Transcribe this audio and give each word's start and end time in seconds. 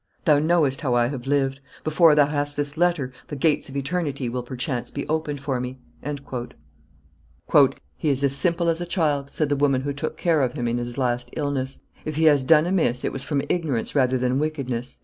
Thou 0.25 0.39
knowest 0.39 0.81
how 0.81 0.95
I 0.95 1.09
have 1.09 1.27
lived. 1.27 1.59
Before 1.83 2.15
thou 2.15 2.25
hast 2.25 2.57
this 2.57 2.75
letter, 2.75 3.13
the 3.27 3.35
gates 3.35 3.69
of 3.69 3.77
eternity 3.77 4.29
will, 4.29 4.41
perchance, 4.41 4.89
be 4.89 5.07
opened 5.07 5.41
for 5.41 5.59
me." 5.59 5.77
"He 7.97 8.09
is 8.09 8.23
as 8.23 8.35
simple 8.35 8.67
as 8.67 8.81
a 8.81 8.87
child," 8.87 9.29
said 9.29 9.49
the 9.49 9.55
woman 9.55 9.81
who 9.81 9.93
took 9.93 10.17
care 10.17 10.41
of 10.41 10.53
him 10.53 10.67
in 10.67 10.79
his 10.79 10.97
last 10.97 11.29
illness; 11.37 11.83
"if 12.03 12.15
he 12.15 12.23
has 12.23 12.43
done 12.43 12.65
amiss, 12.65 13.03
it 13.03 13.13
was 13.13 13.21
from 13.21 13.43
ignorance 13.47 13.93
rather 13.93 14.17
than 14.17 14.39
wickedness." 14.39 14.99